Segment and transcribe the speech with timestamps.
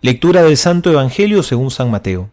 [0.00, 2.30] Lectura del Santo Evangelio según San Mateo.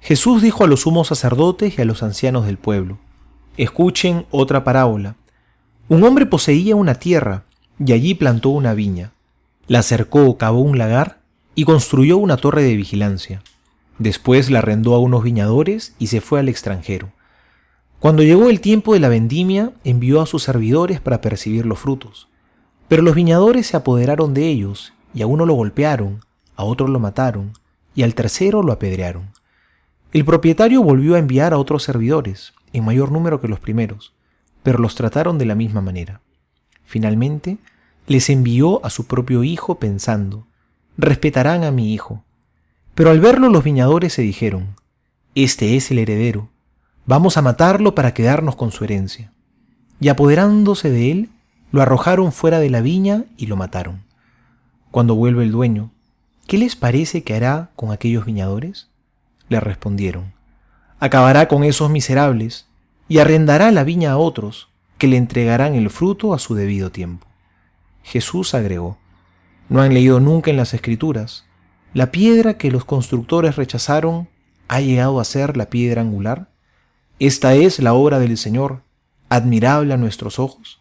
[0.00, 3.00] Jesús dijo a los sumos sacerdotes y a los ancianos del pueblo,
[3.56, 5.16] Escuchen otra parábola.
[5.88, 7.42] Un hombre poseía una tierra
[7.84, 9.10] y allí plantó una viña.
[9.66, 11.18] La cercó, cavó un lagar
[11.56, 13.42] y construyó una torre de vigilancia.
[13.98, 17.10] Después la arrendó a unos viñadores y se fue al extranjero.
[17.98, 22.28] Cuando llegó el tiempo de la vendimia, envió a sus servidores para percibir los frutos.
[22.86, 26.20] Pero los viñadores se apoderaron de ellos y a uno lo golpearon,
[26.56, 27.52] a otro lo mataron
[27.94, 29.30] y al tercero lo apedrearon.
[30.12, 34.14] El propietario volvió a enviar a otros servidores, en mayor número que los primeros,
[34.62, 36.20] pero los trataron de la misma manera.
[36.84, 37.58] Finalmente,
[38.06, 40.46] les envió a su propio hijo pensando,
[40.96, 42.24] respetarán a mi hijo.
[42.94, 44.76] Pero al verlo los viñadores se dijeron,
[45.34, 46.48] este es el heredero,
[47.04, 49.32] vamos a matarlo para quedarnos con su herencia.
[50.00, 51.30] Y apoderándose de él,
[51.72, 54.04] lo arrojaron fuera de la viña y lo mataron.
[54.90, 55.90] Cuando vuelve el dueño,
[56.46, 58.88] ¿qué les parece que hará con aquellos viñadores?
[59.48, 60.32] Le respondieron,
[61.00, 62.66] acabará con esos miserables
[63.08, 67.26] y arrendará la viña a otros, que le entregarán el fruto a su debido tiempo.
[68.02, 68.98] Jesús agregó,
[69.68, 71.44] ¿no han leído nunca en las Escrituras?
[71.92, 74.28] La piedra que los constructores rechazaron
[74.68, 76.50] ha llegado a ser la piedra angular.
[77.18, 78.82] Esta es la obra del Señor,
[79.28, 80.80] admirable a nuestros ojos.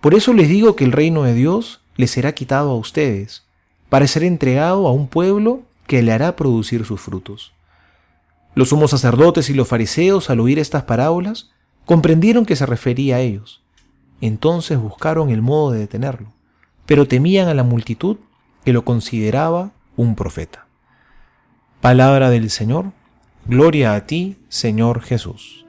[0.00, 3.45] Por eso les digo que el reino de Dios les será quitado a ustedes,
[3.88, 7.52] para ser entregado a un pueblo que le hará producir sus frutos.
[8.54, 11.50] Los sumos sacerdotes y los fariseos, al oír estas parábolas,
[11.84, 13.62] comprendieron que se refería a ellos.
[14.20, 16.32] Entonces buscaron el modo de detenerlo,
[16.86, 18.16] pero temían a la multitud
[18.64, 20.66] que lo consideraba un profeta.
[21.80, 22.92] Palabra del Señor,
[23.46, 25.65] gloria a ti, Señor Jesús.